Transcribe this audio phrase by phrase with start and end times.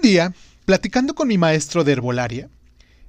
[0.00, 0.34] día,
[0.64, 2.48] platicando con mi maestro de herbolaria,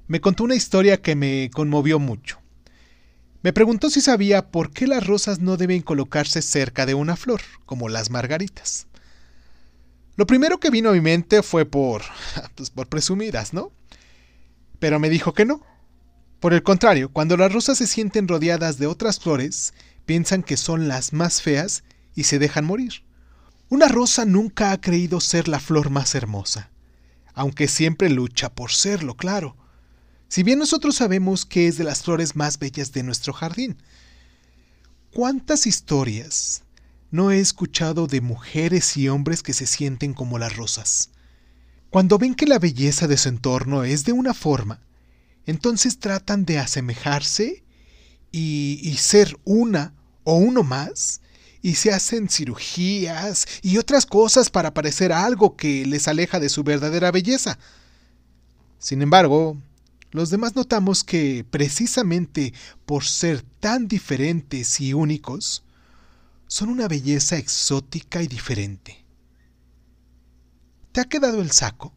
[0.07, 2.39] me contó una historia que me conmovió mucho.
[3.44, 7.41] Me preguntó si sabía por qué las rosas no deben colocarse cerca de una flor,
[7.65, 8.87] como las margaritas.
[10.15, 12.04] Lo primero que vino a mi mente fue por,
[12.55, 13.71] pues por presumidas, ¿no?
[14.79, 15.65] Pero me dijo que no.
[16.39, 19.73] Por el contrario, cuando las rosas se sienten rodeadas de otras flores,
[20.05, 21.84] piensan que son las más feas
[22.16, 23.03] y se dejan morir.
[23.70, 26.70] Una rosa nunca ha creído ser la flor más hermosa,
[27.41, 29.58] aunque siempre lucha por serlo, claro.
[30.27, 33.81] Si bien nosotros sabemos que es de las flores más bellas de nuestro jardín.
[35.12, 36.62] ¿Cuántas historias
[37.09, 41.09] no he escuchado de mujeres y hombres que se sienten como las rosas?
[41.90, 44.80] Cuando ven que la belleza de su entorno es de una forma,
[45.48, 47.64] entonces tratan de asemejarse
[48.31, 49.95] y, y ser una
[50.26, 51.22] o uno más,
[51.62, 56.64] y se hacen cirugías y otras cosas para parecer algo que les aleja de su
[56.64, 57.59] verdadera belleza.
[58.80, 59.58] Sin embargo,
[60.12, 62.53] los demás notamos que, precisamente
[62.86, 65.64] por ser tan diferentes y únicos,
[66.48, 69.06] son una belleza exótica y diferente.
[70.92, 71.94] ¿Te ha quedado el saco?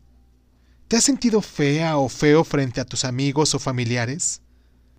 [0.87, 4.43] ¿Te has sentido fea o feo frente a tus amigos o familiares?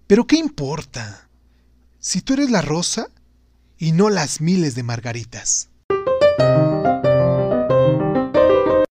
[0.07, 1.29] Pero ¿qué importa?
[1.99, 3.07] Si tú eres la rosa
[3.77, 5.69] y no las miles de margaritas.